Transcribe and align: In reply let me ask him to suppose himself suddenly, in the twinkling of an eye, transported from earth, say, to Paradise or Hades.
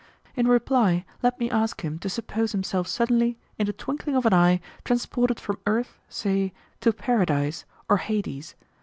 In 0.35 0.47
reply 0.47 1.05
let 1.21 1.39
me 1.39 1.51
ask 1.51 1.81
him 1.81 1.99
to 1.99 2.09
suppose 2.09 2.53
himself 2.53 2.87
suddenly, 2.87 3.37
in 3.59 3.67
the 3.67 3.73
twinkling 3.73 4.15
of 4.15 4.25
an 4.25 4.33
eye, 4.33 4.59
transported 4.83 5.39
from 5.39 5.59
earth, 5.67 5.99
say, 6.09 6.53
to 6.79 6.91
Paradise 6.91 7.65
or 7.87 7.97
Hades. 7.97 8.55